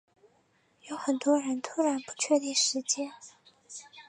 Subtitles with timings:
[0.89, 3.11] 有很多人突然不确定时间